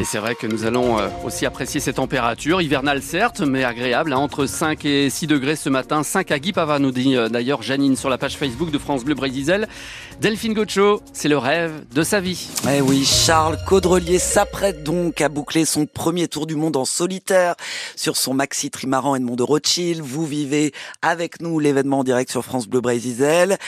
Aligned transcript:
Et 0.00 0.04
c'est 0.04 0.18
vrai 0.18 0.34
que 0.34 0.46
nous 0.46 0.64
allons 0.64 0.98
euh, 0.98 1.08
aussi 1.24 1.44
apprécier 1.44 1.78
ces 1.78 1.92
températures, 1.92 2.62
hivernales 2.62 3.02
certes, 3.02 3.42
mais 3.42 3.64
agréables, 3.64 4.14
hein, 4.14 4.16
entre 4.16 4.46
5 4.46 4.86
et 4.86 5.10
6 5.10 5.26
degrés 5.26 5.56
ce 5.56 5.68
matin. 5.68 6.02
5 6.02 6.30
à 6.30 6.38
Guipava, 6.38 6.78
nous 6.78 6.90
dit 6.90 7.18
euh, 7.18 7.28
d'ailleurs 7.28 7.60
Janine 7.60 7.96
sur 7.96 8.08
la 8.08 8.16
page 8.16 8.38
Facebook 8.38 8.70
de 8.70 8.78
France 8.78 9.04
Bleu 9.04 9.14
Brésil. 9.14 9.68
Delphine 10.18 10.54
Gocho, 10.54 11.02
c'est 11.12 11.28
le 11.28 11.36
rêve 11.36 11.84
de 11.92 12.02
sa 12.02 12.20
vie. 12.20 12.48
Eh 12.70 12.80
oui, 12.80 13.04
Charles 13.04 13.58
Caudrelier 13.66 14.18
s'apprête 14.18 14.82
donc 14.82 15.20
à 15.20 15.28
boucler 15.28 15.66
son 15.66 15.84
premier 15.84 16.28
tour 16.28 16.46
du 16.46 16.56
monde 16.56 16.76
en 16.76 16.86
solitaire 16.86 17.54
sur 17.94 18.16
son 18.16 18.32
maxi 18.32 18.70
trimaran 18.70 19.16
Edmond 19.16 19.36
de 19.36 19.42
Rothschild. 19.42 20.00
Vous 20.00 20.24
vivez 20.24 20.72
avec 21.02 21.42
nous 21.42 21.58
l'événement 21.58 21.98
en 21.98 22.04
direct 22.04 22.30
sur 22.30 22.42
France 22.42 22.68
Bleu 22.68 22.80
Brésil. 22.80 23.58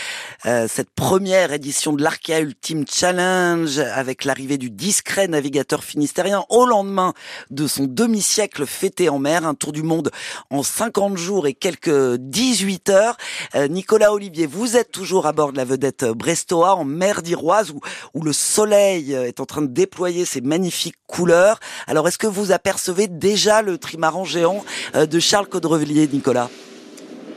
Euh, 0.46 0.66
cette 0.66 0.90
première 0.90 1.52
édition 1.52 1.92
de 1.92 2.02
l'Arkea 2.02 2.40
Ultimate 2.40 2.90
Challenge 2.90 3.78
avec 3.78 4.24
l'arrivée 4.24 4.56
du 4.56 4.70
discret 4.70 5.28
navigateur 5.28 5.84
finistère 5.84 6.21
au 6.48 6.66
lendemain 6.66 7.14
de 7.50 7.66
son 7.66 7.84
demi-siècle 7.84 8.66
fêté 8.66 9.08
en 9.08 9.18
mer, 9.18 9.46
un 9.46 9.54
tour 9.54 9.72
du 9.72 9.82
monde 9.82 10.10
en 10.50 10.62
50 10.62 11.16
jours 11.16 11.46
et 11.46 11.54
quelques 11.54 12.16
18 12.16 12.90
heures. 12.90 13.16
Euh, 13.54 13.68
Nicolas 13.68 14.12
Olivier, 14.12 14.46
vous 14.46 14.76
êtes 14.76 14.92
toujours 14.92 15.26
à 15.26 15.32
bord 15.32 15.52
de 15.52 15.56
la 15.56 15.64
vedette 15.64 16.04
Brestoa 16.04 16.76
en 16.76 16.84
mer 16.84 17.22
d'Iroise 17.22 17.72
où, 18.14 18.22
le 18.22 18.32
soleil 18.32 19.12
est 19.12 19.40
en 19.40 19.46
train 19.46 19.62
de 19.62 19.66
déployer 19.66 20.24
ses 20.24 20.40
magnifiques 20.40 20.96
couleurs. 21.08 21.58
Alors 21.86 22.06
est-ce 22.06 22.18
que 22.18 22.28
vous 22.28 22.52
apercevez 22.52 23.09
déjà 23.09 23.62
le 23.62 23.78
trimaran 23.78 24.24
géant 24.24 24.64
euh, 24.95 25.06
de 25.06 25.18
Charles 25.18 25.48
Caudrelier, 25.48 26.09
Nicolas? 26.12 26.48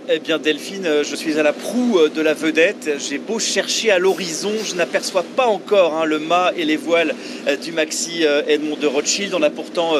Eh 0.09 0.19
bien 0.19 0.37
Delphine, 0.37 0.85
euh, 0.85 1.03
je 1.03 1.15
suis 1.15 1.39
à 1.39 1.43
la 1.43 1.53
proue 1.53 1.97
euh, 1.97 2.09
de 2.09 2.21
la 2.21 2.33
vedette. 2.33 2.97
J'ai 2.99 3.17
beau 3.17 3.39
chercher 3.39 3.91
à 3.91 3.99
l'horizon, 3.99 4.51
je 4.63 4.75
n'aperçois 4.75 5.23
pas 5.35 5.47
encore 5.47 5.95
hein, 5.95 6.05
le 6.05 6.19
mât 6.19 6.51
et 6.55 6.65
les 6.65 6.77
voiles 6.77 7.15
euh, 7.47 7.55
du 7.55 7.71
Maxi 7.71 8.23
Edmond 8.47 8.77
de 8.77 8.87
Rothschild. 8.87 9.33
On 9.33 9.41
a 9.41 9.49
pourtant 9.49 9.93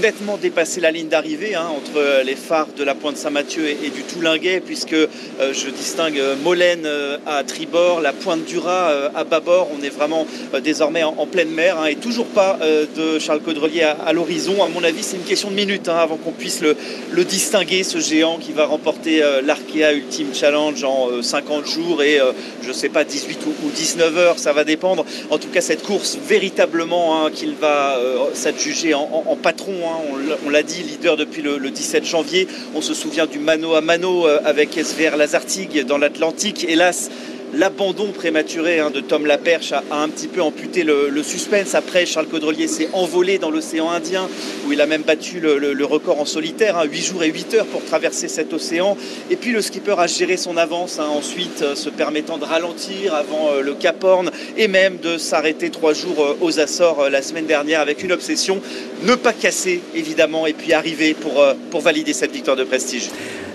nettement 0.00 0.36
dépassé 0.36 0.80
la 0.80 0.90
ligne 0.90 1.08
d'arrivée 1.08 1.54
hein, 1.54 1.66
entre 1.76 2.22
les 2.24 2.34
phares 2.34 2.68
de 2.76 2.84
la 2.84 2.94
Pointe 2.94 3.16
Saint-Mathieu 3.16 3.68
et, 3.68 3.90
du 3.90 4.02
Toulinguet, 4.02 4.60
puisque 4.60 4.94
je 4.94 5.70
distingue 5.70 6.20
Molène 6.42 6.88
à 7.26 7.42
tribord, 7.44 8.00
la 8.00 8.12
Pointe 8.12 8.44
du 8.44 8.58
Raz 8.58 9.10
à 9.14 9.24
bâbord. 9.24 9.68
On 9.78 9.82
est 9.82 9.90
vraiment 9.90 10.26
désormais 10.62 11.02
en, 11.02 11.26
pleine 11.26 11.50
mer 11.50 11.78
hein, 11.78 11.86
et 11.86 11.96
toujours 11.96 12.26
pas 12.26 12.58
de 12.96 13.18
Charles 13.18 13.40
Caudrelier 13.40 13.82
à, 13.82 14.12
l'horizon. 14.12 14.62
À 14.62 14.68
mon 14.68 14.84
avis, 14.84 15.02
c'est 15.02 15.16
une 15.16 15.24
question 15.24 15.50
de 15.50 15.56
minutes 15.56 15.88
avant 15.88 16.16
qu'on 16.16 16.32
puisse 16.32 16.60
le, 16.60 16.76
le, 17.10 17.24
distinguer, 17.24 17.82
ce 17.82 17.98
géant 17.98 18.38
qui 18.38 18.52
va 18.52 18.66
remporter 18.66 19.22
l'Arkea 19.44 19.92
Ultimate 19.92 20.34
Challenge 20.34 20.84
en 20.84 21.22
50 21.22 21.62
euh, 21.62 21.66
jours 21.66 22.02
et 22.02 22.20
euh, 22.20 22.32
je 22.62 22.68
ne 22.68 22.72
sais 22.72 22.88
pas 22.88 23.04
18 23.04 23.38
ou 23.46 23.70
19 23.70 24.16
heures, 24.18 24.38
ça 24.38 24.52
va 24.52 24.64
dépendre. 24.64 25.04
En 25.30 25.38
tout 25.38 25.48
cas, 25.48 25.60
cette 25.60 25.82
course 25.82 26.18
véritablement 26.26 27.24
hein, 27.26 27.30
qu'il 27.32 27.54
va 27.54 27.96
euh, 27.98 28.18
s'adjuger 28.34 28.94
en, 28.94 29.36
patron, 29.42 29.74
hein, 29.84 30.36
on 30.46 30.50
l'a 30.50 30.62
dit, 30.62 30.82
leader 30.82 31.16
depuis 31.16 31.42
le, 31.42 31.58
17 31.58 32.04
janvier. 32.04 32.48
On 32.74 32.80
se 32.80 32.94
souvient 32.94 33.26
du 33.26 33.38
mano 33.38 33.74
à 33.74 33.80
mano 33.80 34.26
avec 34.26 34.74
SVR 34.74 35.16
Lazartigue 35.16 35.84
dans 35.84 35.98
l'Atlantique. 35.98 36.64
Hélas, 36.68 37.10
L'abandon 37.56 38.08
prématuré 38.08 38.80
hein, 38.80 38.90
de 38.90 39.00
Tom 39.00 39.26
Laperche 39.26 39.72
a, 39.72 39.82
un 39.92 40.08
petit 40.08 40.26
peu 40.26 40.42
amputé 40.42 40.82
le, 40.82 41.22
suspense. 41.22 41.76
Après, 41.76 42.04
Charles 42.04 42.26
Caudrelier 42.26 42.66
s'est 42.66 42.88
envolé 42.92 43.38
dans 43.38 43.50
l'océan 43.50 43.90
Indien, 43.90 44.28
où 44.66 44.72
il 44.72 44.80
a 44.80 44.86
même 44.86 45.02
battu 45.02 45.38
le, 45.38 45.84
record 45.84 46.20
en 46.20 46.24
solitaire, 46.24 46.82
8 46.82 46.98
hein, 46.98 47.02
jours 47.02 47.22
et 47.22 47.28
8 47.28 47.54
heures 47.54 47.66
pour 47.66 47.84
traverser 47.84 48.26
cet 48.26 48.52
océan. 48.52 48.96
Et 49.30 49.36
puis 49.36 49.52
le 49.52 49.62
skipper 49.62 49.94
a 49.98 50.08
géré 50.08 50.36
son 50.36 50.56
avance, 50.56 50.98
hein, 50.98 51.06
ensuite 51.06 51.62
euh, 51.62 51.74
se 51.76 51.90
permettant 51.90 52.38
de 52.38 52.44
ralentir 52.44 53.14
avant 53.14 53.50
euh, 53.52 53.60
le 53.60 53.74
Cap 53.74 54.02
Horn 54.02 54.30
et 54.56 54.66
même 54.66 54.98
de 54.98 55.16
s'arrêter 55.16 55.70
trois 55.70 55.92
jours 55.92 56.24
euh, 56.24 56.36
aux 56.40 56.58
Açores 56.58 57.08
la 57.08 57.22
semaine 57.22 57.46
dernière 57.46 57.80
avec 57.80 58.02
une 58.02 58.12
obsession, 58.12 58.60
ne 59.02 59.14
pas 59.14 59.32
casser 59.32 59.80
évidemment, 59.94 60.46
et 60.46 60.54
puis 60.54 60.72
arriver 60.72 61.14
pour, 61.14 61.44
pour 61.70 61.82
valider 61.82 62.14
cette 62.14 62.32
victoire 62.32 62.56
de 62.56 62.64
prestige. 62.64 63.10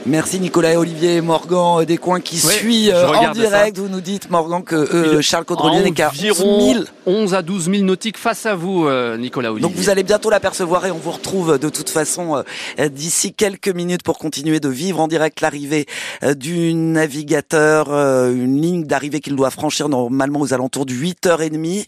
Merci 0.09 0.40
Nicolas 0.40 0.74
et 0.74 0.75
Olivier 0.75 1.22
Morgan 1.22 1.86
des 1.86 1.97
coins 1.97 2.20
qui 2.20 2.40
suit 2.40 2.90
euh, 2.90 3.09
en 3.09 3.31
direct. 3.31 3.78
Vous 3.78 3.90
nous 3.90 4.02
dites 4.02 4.31
Morgan 4.31 4.64
que 4.64 4.75
euh, 4.75 5.22
Charles 5.22 5.46
Caudrelier 5.46 5.84
n'est 5.84 5.92
qu'à 5.92 6.09
11 6.09 6.36
000. 6.36 6.84
11 7.06 7.34
à 7.36 7.44
12 7.44 7.66
000 7.66 7.84
nautiques 7.84 8.18
face 8.18 8.48
à 8.48 8.56
vous 8.56 8.88
euh, 8.88 9.18
Nicolas 9.18 9.52
Olivier. 9.52 9.69
Donc 9.69 9.78
vous 9.78 9.92
allez 9.92 10.02
bientôt 10.02 10.31
l'apercevoir 10.31 10.88
et 10.88 10.92
on 10.92 10.98
vous 10.98 11.12
retrouve 11.12 11.59
de 11.59 11.69
toute 11.69 11.92
façon 11.92 12.44
d'ici 12.92 13.34
quelques 13.34 13.69
minutes 13.69 14.02
pour 14.02 14.18
continuer 14.18 14.59
de 14.59 14.68
vivre 14.68 15.00
en 15.00 15.08
direct 15.08 15.42
l'arrivée 15.42 15.86
du 16.36 16.74
navigateur, 16.74 17.90
une 17.92 18.59
ligne 18.59 18.86
d'arrivée 18.86 19.19
qu'il 19.19 19.36
doit 19.36 19.52
franchir 19.52 19.90
normalement 19.90 20.40
aux 20.40 20.56
alentours 20.56 20.88
de 20.88 20.94
8h30. 20.94 21.86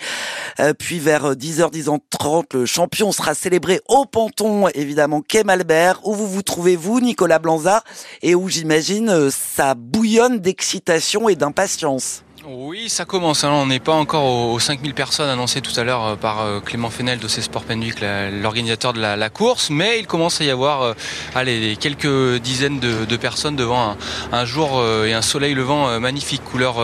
puis 0.78 1.00
vers 1.00 1.34
10h, 1.34 1.72
10h30, 1.72 2.44
le 2.54 2.66
champion 2.68 3.12
sera 3.12 3.34
célébré 3.34 3.82
au 3.88 4.06
ponton 4.06 4.68
évidemment 4.76 5.22
Quai 5.22 5.44
Malbert 5.44 6.02
où 6.04 6.14
vous 6.14 6.28
vous 6.28 6.44
trouvez 6.44 6.76
vous 6.76 7.00
Nicolas 7.00 7.40
Blanza? 7.40 7.84
Et 8.22 8.36
où 8.36 8.50
j'imagine 8.50 9.10
euh, 9.10 9.30
ça 9.30 9.76
bouillonne 9.76 10.40
d'excitation 10.40 11.30
et 11.30 11.36
d'impatience. 11.36 12.24
Oui, 12.48 12.90
ça 12.90 13.06
commence. 13.06 13.44
Hein. 13.44 13.52
On 13.52 13.68
n'est 13.68 13.80
pas 13.80 13.94
encore 13.94 14.24
aux, 14.24 14.58
5000 14.58 14.96
personnes 14.96 15.30
annoncées 15.30 15.62
tout 15.62 15.80
à 15.80 15.84
l'heure 15.84 16.04
euh, 16.04 16.16
par 16.16 16.42
euh, 16.42 16.60
Clément 16.60 16.90
Fenel 16.90 17.20
de 17.20 17.28
Sport 17.28 17.64
Penduic, 17.64 17.98
l'organisateur 18.42 18.94
de 18.94 19.00
la, 19.00 19.30
course, 19.30 19.70
mais 19.70 20.00
il 20.00 20.08
commence 20.08 20.42
à 20.42 20.46
y 20.46 20.50
avoir 20.50 20.82
euh, 20.82 20.94
allez, 21.36 21.78
quelques 21.80 22.40
dizaines 22.42 22.80
de, 22.80 23.18
personnes 23.18 23.56
devant 23.56 23.96
un, 24.32 24.46
jour 24.46 24.84
et 25.06 25.14
un 25.14 25.22
soleil 25.22 25.54
levant 25.54 26.00
magnifique, 26.00 26.44
couleur 26.44 26.78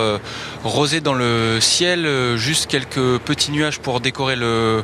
rosée 0.64 1.02
dans 1.02 1.14
le 1.14 1.60
ciel, 1.60 2.08
juste 2.36 2.68
quelques 2.68 3.18
petits 3.20 3.52
nuages 3.52 3.80
pour 3.80 4.00
décorer 4.00 4.36
le, 4.36 4.84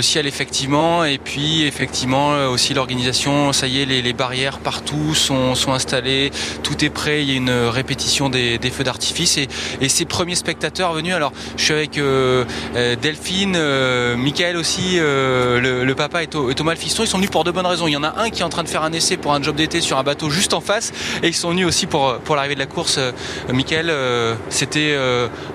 ciel 0.00 0.26
effectivement, 0.26 1.04
et 1.04 1.18
puis 1.18 1.62
effectivement 1.62 2.46
aussi 2.46 2.74
l'organisation, 2.74 3.52
ça 3.52 3.66
y 3.66 3.80
est, 3.80 3.84
les, 3.84 4.12
barrières 4.12 4.58
partout 4.58 5.14
sont, 5.14 5.54
installées, 5.72 6.30
tout 6.62 6.84
est 6.84 6.90
prêt, 6.90 7.22
il 7.22 7.30
y 7.30 7.32
a 7.32 7.36
une 7.36 7.50
répétition 7.50 8.28
des, 8.28 8.58
feux 8.70 8.84
d'artifice 8.84 9.38
et 9.38 9.88
c'est 9.88 10.04
premiers 10.12 10.34
spectateurs 10.34 10.92
venus. 10.92 11.14
Alors, 11.14 11.32
je 11.56 11.64
suis 11.64 11.72
avec 11.72 11.96
euh, 11.96 12.44
euh, 12.76 12.96
Delphine, 13.00 13.54
euh, 13.56 14.14
Michael 14.14 14.56
aussi, 14.58 14.98
le, 14.98 15.92
papa 15.94 16.22
et, 16.22 16.26
Thomas 16.28 16.72
le 16.72 16.78
fiston. 16.78 17.02
Ils 17.02 17.08
sont 17.08 17.16
venus 17.16 17.30
pour 17.30 17.44
de 17.44 17.50
bonnes 17.50 17.66
raisons. 17.66 17.88
Il 17.88 17.92
y 17.92 17.96
en 17.96 18.04
a 18.04 18.20
un 18.20 18.28
qui 18.30 18.42
est 18.42 18.44
en 18.44 18.50
train 18.50 18.62
de 18.62 18.68
faire 18.68 18.82
un 18.82 18.92
essai 18.92 19.16
pour 19.16 19.32
un 19.32 19.42
job 19.42 19.56
d'été 19.56 19.80
sur 19.80 19.98
un 19.98 20.02
bateau 20.02 20.28
juste 20.28 20.52
en 20.52 20.60
face, 20.60 20.92
et 21.22 21.28
ils 21.28 21.34
sont 21.34 21.50
venus 21.50 21.66
aussi 21.66 21.86
pour, 21.86 22.18
pour 22.18 22.36
l'arrivée 22.36 22.54
de 22.54 22.60
la 22.60 22.66
course. 22.66 23.00
Michael, 23.50 23.90
c'était 24.50 24.96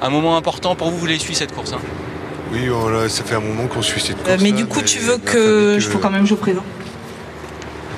un 0.01 0.09
moment 0.09 0.35
important 0.35 0.75
pour 0.75 0.89
vous. 0.89 0.97
Vous 0.97 1.01
voulez 1.01 1.19
suivre 1.19 1.37
cette 1.37 1.53
course 1.53 1.73
hein? 1.73 1.79
Oui, 2.51 2.69
ça 3.09 3.23
fait 3.23 3.35
un 3.35 3.41
moment 3.41 3.67
qu'on 3.67 3.83
suit 3.83 4.01
cette 4.01 4.23
course. 4.23 4.41
mais 4.41 4.51
du 4.51 4.65
coup, 4.65 4.81
tu 4.81 4.99
veux 4.99 5.19
que 5.19 5.77
je 5.79 5.87
faut 5.87 5.99
quand 5.99 6.09
même 6.09 6.25
jouer 6.25 6.37
présent 6.37 6.63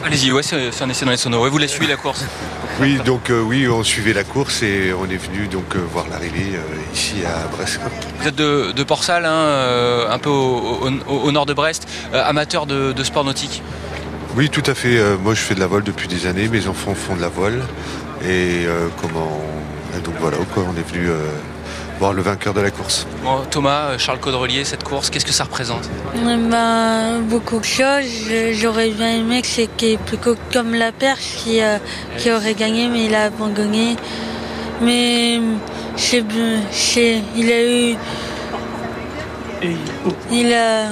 Allez-y, 0.05 0.31
ouais, 0.31 0.43
c'est 0.43 0.81
un 0.81 0.89
essai 0.89 1.05
dans 1.05 1.11
les 1.11 1.17
sonores. 1.17 1.45
vous 1.45 1.51
voulez 1.51 1.67
suivre 1.67 1.89
la 1.89 1.97
course? 1.97 2.25
Oui, 2.81 2.97
donc 3.05 3.29
euh, 3.29 3.41
oui, 3.41 3.67
on 3.67 3.83
suivait 3.83 4.13
la 4.13 4.23
course 4.23 4.63
et 4.63 4.93
on 4.93 5.05
est 5.09 5.17
venu 5.17 5.47
donc 5.47 5.75
euh, 5.75 5.79
voir 5.91 6.05
l'arrivée 6.09 6.55
euh, 6.55 6.93
ici 6.93 7.15
à 7.25 7.47
Brest. 7.47 7.79
Vous 8.19 8.27
êtes 8.27 8.35
de, 8.35 8.71
de 8.71 8.83
Port-Salle, 8.83 9.25
hein, 9.25 10.07
un 10.09 10.19
peu 10.19 10.29
au, 10.29 11.31
nord 11.31 11.45
de 11.45 11.53
Brest, 11.53 11.87
amateur 12.13 12.65
de, 12.65 13.03
sport 13.03 13.23
nautique 13.23 13.61
Oui, 14.35 14.49
tout 14.49 14.63
à 14.65 14.73
fait. 14.73 14.99
moi, 15.21 15.33
je 15.33 15.41
fais 15.41 15.55
de 15.55 15.59
la 15.59 15.67
voile 15.67 15.83
depuis 15.83 16.07
des 16.07 16.25
années. 16.25 16.47
Mes 16.47 16.67
enfants 16.67 16.95
font 16.95 17.15
de 17.15 17.21
la 17.21 17.29
voile 17.29 17.61
et 18.27 18.65
comment 19.01 19.41
donc 20.03 20.13
voilà, 20.19 20.37
on 20.55 20.77
est 20.77 20.93
venu 20.93 21.09
voir 21.99 22.13
le 22.13 22.21
vainqueur 22.21 22.53
de 22.53 22.61
la 22.61 22.71
course. 22.71 23.05
Thomas, 23.51 23.97
Charles 23.97 24.19
Caudrelier, 24.19 24.63
cette 24.63 24.83
course, 24.83 25.09
qu'est-ce 25.09 25.25
que 25.25 25.33
ça 25.33 25.43
représente? 25.43 25.89
Bah, 26.49 27.19
Beaucoup 27.21 27.59
de 27.59 27.65
choses. 27.65 28.31
J'aurais 28.53 28.89
bien 28.89 29.17
aimé 29.17 29.41
que 29.41 29.47
c'était 29.47 29.97
plus 30.05 30.17
comme 30.53 30.73
la 30.73 30.91
perche 30.91 31.35
qui, 31.43 31.61
euh, 31.61 31.77
qui 32.17 32.31
aurait 32.31 32.53
gagné, 32.55 32.87
mais 32.87 33.05
il 33.05 33.15
a 33.15 33.25
abandonné. 33.25 33.97
Mais 34.81 35.39
il 37.35 37.51
a 37.51 37.63
eu. 37.63 37.95
Il 40.31 40.53
a. 40.53 40.89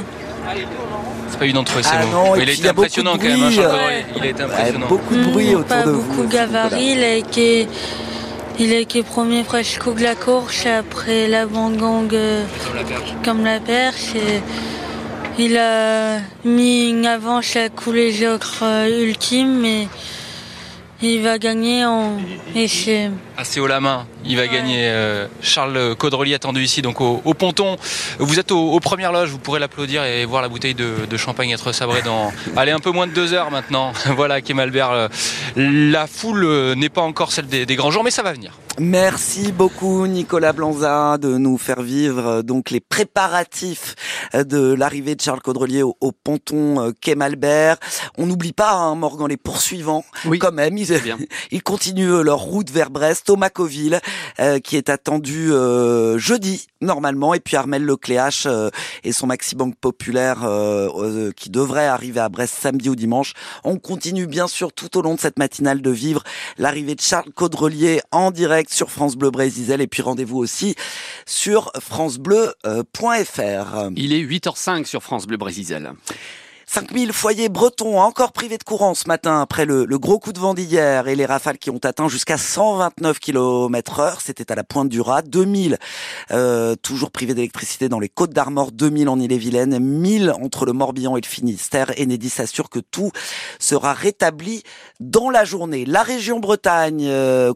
C'est 1.29 1.39
pas 1.39 1.45
une 1.45 1.53
d'entre 1.53 1.79
eux, 1.79 1.83
c'est 1.83 1.89
ah 1.91 2.05
bon. 2.11 2.35
il 2.35 2.49
a 2.49 2.51
été 2.51 2.69
impressionnant 2.69 3.13
quand 3.13 3.27
même, 3.27 3.43
hein, 3.43 3.51
Charles 3.51 3.69
Caudrelier. 3.71 4.05
Il 4.17 4.23
a 4.23 4.27
été 4.27 4.43
impressionnant. 4.43 4.87
Beaucoup 4.87 5.15
de 5.15 5.23
bruit 5.23 5.55
autour 5.55 5.65
pas 5.67 5.83
de 5.83 5.91
vous. 5.91 6.01
beaucoup 6.01 6.27
gabarit, 6.27 6.91
il 6.91 7.03
a 7.03 7.15
été 7.15 7.67
il 8.59 8.73
a 8.73 8.79
été 8.79 9.03
premier 9.03 9.43
presque 9.43 9.93
de 9.93 10.01
la 10.01 10.15
course, 10.15 10.65
après 10.65 11.27
la 11.27 11.45
gang 11.45 12.09
euh, 12.13 12.43
comme 13.23 13.43
la 13.43 13.59
perche. 13.59 14.13
il 15.37 15.57
a 15.57 16.19
mis 16.43 16.89
une 16.89 17.05
avance 17.05 17.55
à 17.55 17.69
couler 17.69 18.11
euh, 18.23 19.05
ultime, 19.05 19.59
mais 19.59 19.87
il 21.01 21.21
va 21.21 21.37
gagner 21.37 21.85
en 21.85 22.17
essai. 22.55 23.11
Assez 23.37 23.59
haut 23.59 23.67
la 23.67 23.79
main, 23.79 24.07
il 24.25 24.37
va 24.37 24.47
gagner. 24.47 24.87
Euh, 24.89 25.27
Charles 25.41 25.95
Caudrelier 25.95 26.33
attendu 26.33 26.61
ici, 26.61 26.81
donc 26.81 27.01
au, 27.01 27.33
ponton. 27.33 27.77
Vous 28.19 28.39
êtes 28.39 28.51
aux, 28.51 28.79
premières 28.79 29.11
loges, 29.11 29.29
vous 29.29 29.39
pourrez 29.39 29.59
l'applaudir 29.59 30.03
et 30.03 30.25
voir 30.25 30.41
la 30.41 30.49
bouteille 30.49 30.75
de, 30.75 31.17
champagne 31.17 31.51
être 31.51 31.71
sabrée 31.71 32.01
dans. 32.01 32.31
Allez, 32.55 32.71
un 32.71 32.79
peu 32.79 32.91
moins 32.91 33.07
de 33.07 33.13
deux 33.13 33.33
heures 33.33 33.51
maintenant. 33.51 33.91
voilà, 34.15 34.41
Kemalbert. 34.41 35.09
La 35.55 36.07
foule 36.07 36.73
n'est 36.75 36.89
pas 36.89 37.01
encore 37.01 37.31
celle 37.31 37.47
des, 37.47 37.65
des 37.65 37.75
grands 37.75 37.91
jours, 37.91 38.03
mais 38.03 38.11
ça 38.11 38.23
va 38.23 38.33
venir. 38.33 38.53
Merci 38.79 39.51
beaucoup 39.51 40.05
Nicolas 40.05 40.53
Blanza 40.53 41.17
de 41.17 41.39
nous 41.39 41.57
faire 41.57 41.81
vivre 41.81 42.27
euh, 42.27 42.41
donc 42.43 42.69
les 42.69 42.79
préparatifs 42.79 43.95
euh, 44.35 44.43
de 44.43 44.71
l'arrivée 44.73 45.15
de 45.15 45.21
Charles 45.21 45.41
Caudrelier 45.41 45.81
au, 45.81 45.95
ponton 46.11 46.79
euh, 46.79 46.91
Quai 47.01 47.15
Malbert. 47.15 47.77
On 48.19 48.27
n'oublie 48.27 48.53
pas 48.53 48.73
hein, 48.73 48.93
Morgan 48.93 49.27
les 49.29 49.37
poursuivants 49.37 50.05
oui. 50.25 50.37
quand 50.37 50.51
même. 50.51 50.77
Ils, 50.77 50.91
ils, 51.51 51.63
continuent 51.63 52.21
leur 52.21 52.37
route 52.37 52.69
vers 52.69 52.91
Brest, 52.91 53.25
Thomacoville 53.25 53.99
qui 54.63 54.77
est 54.77 54.89
attendu 54.89 55.49
jeudi 56.17 56.67
normalement 56.81 57.33
et 57.33 57.39
puis 57.39 57.55
Armel 57.55 57.83
Lecléache 57.83 58.47
et 59.03 59.11
son 59.11 59.27
Maxi 59.27 59.55
Banque 59.55 59.75
populaire 59.75 60.47
qui 61.35 61.49
devrait 61.49 61.87
arriver 61.87 62.19
à 62.19 62.29
Brest 62.29 62.55
samedi 62.59 62.89
ou 62.89 62.95
dimanche. 62.95 63.33
On 63.63 63.77
continue 63.77 64.27
bien 64.27 64.47
sûr 64.47 64.71
tout 64.73 64.95
au 64.97 65.01
long 65.01 65.15
de 65.15 65.19
cette 65.19 65.39
matinale 65.39 65.81
de 65.81 65.89
vivre 65.89 66.23
l'arrivée 66.57 66.95
de 66.95 67.01
Charles 67.01 67.31
Caudrelier 67.33 68.01
en 68.11 68.31
direct 68.31 68.66
sur 68.67 68.91
France 68.91 69.15
Bleu 69.15 69.31
Brésil 69.31 69.79
et 69.79 69.87
puis 69.87 70.01
rendez-vous 70.01 70.37
aussi 70.37 70.75
sur 71.25 71.71
francebleu.fr. 71.79 73.89
Il 73.95 74.13
est 74.13 74.21
8h05 74.21 74.85
sur 74.85 75.03
France 75.03 75.27
Bleu 75.27 75.37
Brésil. 75.37 75.93
5000 76.69 77.13
foyers 77.13 77.47
bretons 77.47 77.97
encore 77.97 78.33
privés 78.33 78.57
de 78.57 78.63
courant 78.63 78.93
ce 78.93 79.07
matin 79.07 79.39
après 79.39 79.65
le, 79.65 79.85
gros 79.97 80.19
coup 80.19 80.33
de 80.33 80.39
vent 80.39 80.53
d'hier 80.53 81.07
et 81.07 81.15
les 81.15 81.25
rafales 81.25 81.57
qui 81.57 81.69
ont 81.69 81.79
atteint 81.81 82.09
jusqu'à 82.09 82.37
129 82.37 83.19
km 83.19 83.99
heure. 83.99 84.19
C'était 84.19 84.51
à 84.51 84.55
la 84.55 84.65
pointe 84.65 84.89
du 84.89 84.99
Raz. 84.99 85.21
2000 85.21 85.77
euh, 86.31 86.75
toujours 86.75 87.11
privés 87.11 87.33
d'électricité 87.33 87.87
dans 87.87 87.99
les 87.99 88.09
Côtes 88.09 88.33
d'Armor, 88.33 88.73
2000 88.73 89.07
en 89.07 89.17
Ille-et-Vilaine, 89.17 89.79
1000 89.79 90.33
entre 90.41 90.65
le 90.65 90.73
Morbihan 90.73 91.15
et 91.15 91.21
le 91.21 91.27
Finistère. 91.27 91.91
Enedis 91.97 92.33
assure 92.39 92.69
que 92.69 92.79
tout 92.79 93.11
sera 93.59 93.93
rétabli 93.93 94.63
dans 94.99 95.29
la 95.29 95.45
journée. 95.45 95.85
La 95.85 96.03
région 96.03 96.41
Bretagne 96.41 97.07
euh, 97.07 97.53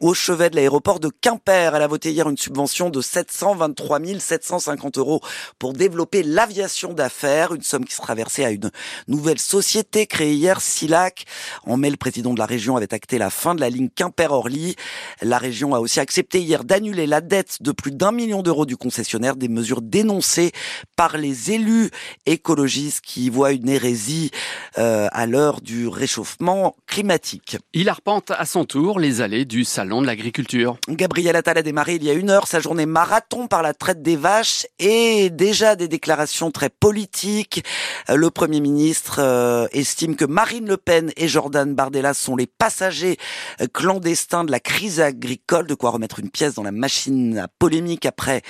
au 0.00 0.14
chevet 0.14 0.50
de 0.50 0.56
l'aéroport 0.56 1.00
de 1.00 1.08
Quimper. 1.08 1.74
Elle 1.74 1.82
a 1.82 1.86
voté 1.86 2.10
hier 2.10 2.28
une 2.28 2.36
subvention 2.36 2.90
de 2.90 3.00
723 3.00 4.00
750 4.18 4.98
euros 4.98 5.20
pour 5.58 5.72
développer 5.72 6.22
l'aviation 6.22 6.92
d'affaires, 6.92 7.54
une 7.54 7.62
somme 7.62 7.84
qui 7.84 7.94
sera 7.94 8.14
versée 8.14 8.44
à 8.44 8.50
une 8.50 8.70
nouvelle 9.08 9.38
société 9.38 10.06
créée 10.06 10.34
hier, 10.34 10.60
SILAC. 10.60 11.24
En 11.64 11.76
mai, 11.76 11.90
le 11.90 11.96
président 11.96 12.34
de 12.34 12.38
la 12.38 12.46
région 12.46 12.76
avait 12.76 12.94
acté 12.94 13.18
la 13.18 13.30
fin 13.30 13.54
de 13.54 13.60
la 13.60 13.70
ligne 13.70 13.88
Quimper-Orly. 13.88 14.76
La 15.22 15.38
région 15.38 15.74
a 15.74 15.80
aussi 15.80 16.00
accepté 16.00 16.40
hier 16.40 16.64
d'annuler 16.64 17.06
la 17.06 17.20
dette 17.20 17.62
de 17.62 17.72
plus 17.72 17.92
d'un 17.92 18.12
million 18.12 18.42
d'euros 18.42 18.66
du 18.66 18.76
concessionnaire, 18.76 19.36
des 19.36 19.48
mesures 19.48 19.82
dénoncées 19.82 20.52
par 20.96 21.16
les 21.16 21.52
élus 21.52 21.90
écologistes 22.26 23.00
qui 23.00 23.30
voient 23.30 23.52
une 23.52 23.68
hérésie 23.68 24.30
euh, 24.78 25.08
à 25.12 25.26
l'heure 25.26 25.60
du 25.60 25.88
réchauffement 25.88 26.74
climatique. 26.86 27.58
Il 27.72 27.88
arpente 27.88 28.30
à 28.30 28.46
son 28.46 28.64
tour 28.64 28.98
les 28.98 29.20
allées 29.20 29.44
du 29.44 29.64
salon 29.74 30.02
de 30.02 30.06
l'agriculture. 30.06 30.76
Gabriel 30.88 31.34
Attal 31.34 31.58
a 31.58 31.62
démarré 31.62 31.96
il 31.96 32.04
y 32.04 32.10
a 32.10 32.12
une 32.12 32.30
heure 32.30 32.46
sa 32.46 32.60
journée 32.60 32.86
marathon 32.86 33.48
par 33.48 33.60
la 33.60 33.74
traite 33.74 34.02
des 34.02 34.14
vaches 34.14 34.68
et 34.78 35.30
déjà 35.30 35.74
des 35.74 35.88
déclarations 35.88 36.52
très 36.52 36.68
politiques. 36.68 37.64
Euh, 38.08 38.14
le 38.14 38.30
Premier 38.30 38.60
ministre 38.60 39.16
euh, 39.18 39.66
estime 39.72 40.14
que 40.14 40.24
Marine 40.24 40.68
Le 40.68 40.76
Pen 40.76 41.10
et 41.16 41.26
Jordan 41.26 41.74
Bardella 41.74 42.14
sont 42.14 42.36
les 42.36 42.46
passagers 42.46 43.16
euh, 43.60 43.66
clandestins 43.66 44.44
de 44.44 44.52
la 44.52 44.60
crise 44.60 45.00
agricole, 45.00 45.66
de 45.66 45.74
quoi 45.74 45.90
remettre 45.90 46.20
une 46.20 46.30
pièce 46.30 46.54
dans 46.54 46.62
la 46.62 46.70
machine 46.70 47.38
à 47.38 47.48
polémique 47.48 48.06
après 48.06 48.42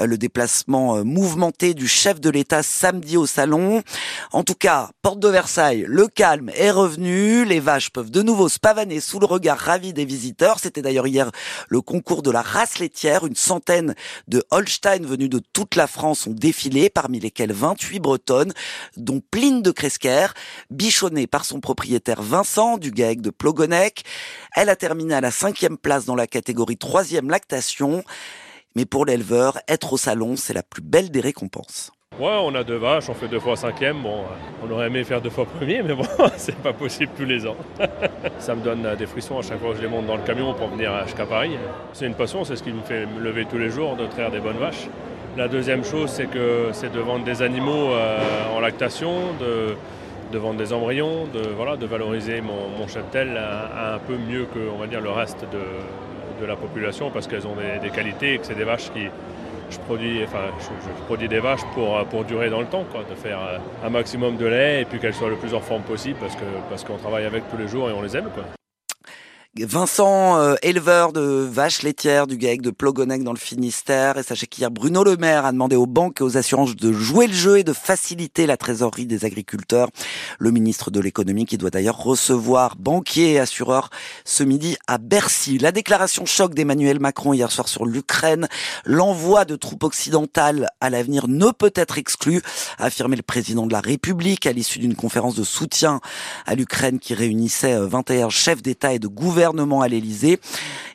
le 0.00 0.16
déplacement 0.16 1.04
mouvementé 1.04 1.74
du 1.74 1.86
chef 1.86 2.18
de 2.18 2.30
l'État 2.30 2.62
samedi 2.62 3.18
au 3.18 3.26
salon. 3.26 3.82
En 4.32 4.42
tout 4.42 4.54
cas, 4.54 4.88
porte 5.02 5.18
de 5.18 5.28
Versailles, 5.28 5.84
le 5.86 6.06
calme 6.06 6.50
est 6.54 6.70
revenu, 6.70 7.44
les 7.44 7.60
vaches 7.60 7.90
peuvent 7.90 8.10
de 8.10 8.22
nouveau 8.22 8.48
se 8.48 8.58
pavaner 8.58 9.00
sous 9.00 9.20
le 9.20 9.26
regard 9.26 9.58
ravi 9.58 9.92
des 9.92 10.06
visiteurs. 10.06 10.60
C'était 10.62 10.80
d'ailleurs 10.80 11.08
hier 11.08 11.32
le 11.68 11.80
concours 11.80 12.22
de 12.22 12.30
la 12.30 12.40
race 12.40 12.78
laitière. 12.78 13.26
Une 13.26 13.34
centaine 13.34 13.96
de 14.28 14.44
Holstein 14.52 15.04
venus 15.04 15.28
de 15.28 15.40
toute 15.52 15.74
la 15.74 15.88
France 15.88 16.28
ont 16.28 16.34
défilé, 16.34 16.88
parmi 16.88 17.18
lesquels 17.18 17.52
28 17.52 17.98
bretonnes, 17.98 18.52
dont 18.96 19.20
Pline 19.32 19.62
de 19.62 19.72
Cresquer, 19.72 20.28
bichonnée 20.70 21.26
par 21.26 21.44
son 21.44 21.58
propriétaire 21.58 22.22
Vincent 22.22 22.78
du 22.78 22.92
GAEC 22.92 23.20
de 23.20 23.30
Plogonec. 23.30 24.04
Elle 24.54 24.68
a 24.68 24.76
terminé 24.76 25.14
à 25.14 25.20
la 25.20 25.32
cinquième 25.32 25.78
place 25.78 26.04
dans 26.04 26.14
la 26.14 26.28
catégorie 26.28 26.76
troisième 26.76 27.28
lactation. 27.28 28.04
Mais 28.76 28.86
pour 28.86 29.04
l'éleveur, 29.04 29.58
être 29.66 29.92
au 29.92 29.96
salon, 29.96 30.36
c'est 30.36 30.54
la 30.54 30.62
plus 30.62 30.82
belle 30.82 31.10
des 31.10 31.20
récompenses. 31.20 31.90
On 32.20 32.54
a 32.54 32.62
deux 32.62 32.76
vaches, 32.76 33.08
on 33.08 33.14
fait 33.14 33.26
deux 33.26 33.40
fois 33.40 33.56
cinquième. 33.56 34.02
Bon, 34.02 34.24
on 34.62 34.70
aurait 34.70 34.88
aimé 34.88 35.02
faire 35.02 35.20
deux 35.20 35.30
fois 35.30 35.46
premier, 35.46 35.82
mais 35.82 35.94
bon, 35.94 36.04
c'est 36.36 36.56
pas 36.56 36.72
possible 36.72 37.10
tous 37.16 37.24
les 37.24 37.46
ans. 37.46 37.56
ça 38.38 38.54
me 38.54 38.62
donne 38.62 38.86
des 38.98 39.06
frissons 39.06 39.38
à 39.38 39.42
chaque 39.42 39.58
fois 39.58 39.70
que 39.70 39.78
je 39.78 39.82
les 39.82 39.88
monte 39.88 40.06
dans 40.06 40.16
le 40.16 40.22
camion 40.22 40.52
pour 40.52 40.68
venir 40.68 40.92
jusqu'à 41.04 41.24
Paris. 41.24 41.56
C'est 41.92 42.06
une 42.06 42.14
passion, 42.14 42.44
c'est 42.44 42.56
ce 42.56 42.62
qui 42.62 42.72
me 42.72 42.82
fait 42.82 43.06
me 43.06 43.20
lever 43.20 43.46
tous 43.46 43.58
les 43.58 43.70
jours, 43.70 43.96
de 43.96 44.06
traire 44.06 44.30
des 44.30 44.40
bonnes 44.40 44.58
vaches. 44.58 44.88
La 45.36 45.48
deuxième 45.48 45.84
chose, 45.84 46.10
c'est 46.10 46.26
que 46.26 46.68
c'est 46.72 46.92
de 46.92 47.00
vendre 47.00 47.24
des 47.24 47.40
animaux 47.40 47.92
euh, 47.92 48.18
en 48.54 48.60
lactation, 48.60 49.12
de, 49.40 50.38
vendre 50.38 50.58
des 50.58 50.74
embryons, 50.74 51.26
de, 51.32 51.86
valoriser 51.86 52.42
mon, 52.42 52.86
cheptel 52.86 53.38
un, 53.38 53.98
peu 53.98 54.16
mieux 54.16 54.44
que 54.44 54.58
on 54.78 54.84
dire, 54.86 55.00
le 55.00 55.10
reste 55.10 55.46
de, 55.50 56.46
la 56.46 56.56
population 56.56 57.08
parce 57.10 57.28
qu'elles 57.28 57.46
ont 57.46 57.54
des, 57.54 57.78
des 57.80 57.94
qualités 57.94 58.34
et 58.34 58.38
que 58.38 58.46
c'est 58.46 58.56
des 58.56 58.64
vaches 58.64 58.90
qui, 58.92 59.06
je 59.72 59.80
produis, 59.80 60.22
enfin, 60.24 60.44
je, 60.60 61.04
produis 61.04 61.28
des 61.28 61.40
vaches 61.40 61.64
pour, 61.74 62.04
pour 62.06 62.24
durer 62.24 62.50
dans 62.50 62.60
le 62.60 62.66
temps, 62.66 62.84
quoi, 62.90 63.02
de 63.08 63.14
faire 63.14 63.38
euh, 63.40 63.86
un 63.86 63.90
maximum 63.90 64.36
de 64.36 64.46
lait 64.46 64.82
et 64.82 64.84
puis 64.84 64.98
qu'elles 64.98 65.14
soient 65.14 65.30
le 65.30 65.36
plus 65.36 65.54
en 65.54 65.60
forme 65.60 65.82
possible 65.82 66.18
parce 66.20 66.36
que 66.36 66.44
parce 66.68 66.84
qu'on 66.84 66.96
travaille 66.96 67.24
avec 67.24 67.48
tous 67.50 67.56
les 67.56 67.68
jours 67.68 67.88
et 67.90 67.92
on 67.92 68.02
les 68.02 68.16
aime. 68.16 68.28
Quoi. 68.34 68.44
Vincent, 69.60 70.38
euh, 70.38 70.54
éleveur 70.62 71.12
de 71.12 71.20
vaches 71.20 71.82
laitières 71.82 72.26
du 72.26 72.38
GAEC 72.38 72.62
de 72.62 72.70
Plogonec 72.70 73.22
dans 73.22 73.34
le 73.34 73.38
Finistère. 73.38 74.16
Et 74.16 74.22
sachez 74.22 74.46
qu'hier, 74.46 74.70
Bruno 74.70 75.04
Le 75.04 75.18
Maire 75.18 75.44
a 75.44 75.52
demandé 75.52 75.76
aux 75.76 75.84
banques 75.84 76.22
et 76.22 76.24
aux 76.24 76.38
assurances 76.38 76.74
de 76.74 76.90
jouer 76.90 77.26
le 77.26 77.34
jeu 77.34 77.58
et 77.58 77.62
de 77.62 77.74
faciliter 77.74 78.46
la 78.46 78.56
trésorerie 78.56 79.04
des 79.04 79.26
agriculteurs. 79.26 79.90
Le 80.38 80.52
ministre 80.52 80.90
de 80.90 81.00
l'économie 81.00 81.44
qui 81.44 81.58
doit 81.58 81.68
d'ailleurs 81.68 81.98
recevoir 81.98 82.76
banquiers 82.76 83.32
et 83.32 83.40
assureurs 83.40 83.90
ce 84.24 84.42
midi 84.42 84.78
à 84.86 84.96
Bercy. 84.96 85.58
La 85.58 85.70
déclaration 85.70 86.24
choc 86.24 86.54
d'Emmanuel 86.54 86.98
Macron 86.98 87.34
hier 87.34 87.52
soir 87.52 87.68
sur 87.68 87.84
l'Ukraine. 87.84 88.48
L'envoi 88.86 89.44
de 89.44 89.56
troupes 89.56 89.84
occidentales 89.84 90.70
à 90.80 90.88
l'avenir 90.88 91.28
ne 91.28 91.50
peut 91.50 91.72
être 91.74 91.98
exclu, 91.98 92.40
a 92.78 92.86
affirmé 92.86 93.16
le 93.16 93.22
président 93.22 93.66
de 93.66 93.72
la 93.72 93.80
République 93.80 94.46
à 94.46 94.52
l'issue 94.52 94.78
d'une 94.78 94.96
conférence 94.96 95.34
de 95.34 95.44
soutien 95.44 96.00
à 96.46 96.54
l'Ukraine 96.54 96.98
qui 96.98 97.12
réunissait 97.12 97.78
21 97.78 98.28
euh, 98.28 98.30
chefs 98.30 98.62
d'État 98.62 98.94
et 98.94 98.98
de 98.98 99.08
gouvernement 99.08 99.41
gouvernement 99.42 99.80
à 99.80 99.88
l'Elysée. 99.88 100.38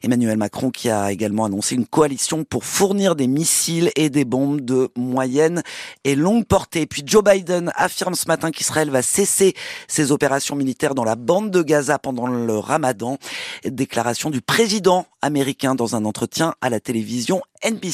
Emmanuel 0.04 0.38
Macron 0.38 0.70
qui 0.70 0.90
a 0.90 1.12
également 1.12 1.44
annoncé 1.44 1.76
une 1.76 1.86
coalition 1.86 2.46
pour 2.46 2.64
fournir 2.64 3.14
des 3.16 3.28
missiles 3.28 3.92
et 3.98 4.10
des 4.10 4.24
bombes 4.24 4.62
de 4.62 4.90
moyenne 4.96 5.64
et 6.06 6.16
longue 6.16 6.46
portée. 6.46 6.86
Puis 6.86 7.04
Joe 7.06 7.22
Biden 7.22 7.74
affirme 7.76 8.16
ce 8.16 8.26
matin 8.28 8.52
qu'Israël 8.52 8.90
va 8.90 9.02
cesser 9.02 9.54
ses 9.90 10.14
opérations 10.14 10.56
militaires 10.56 10.96
dans 10.96 11.04
la 11.04 11.18
bande 11.18 11.52
de 11.52 11.62
Gaza 11.62 12.00
pendant 12.00 12.28
le 12.28 12.58
ramadan. 12.58 13.18
Déclaration 13.66 14.30
du 14.30 14.42
président 14.42 15.08
américain 15.22 15.76
dans 15.76 15.98
un 15.98 16.06
entretien 16.06 16.54
à 16.62 16.70
la 16.70 16.80
télévision 16.80 17.42
NBC. 17.66 17.86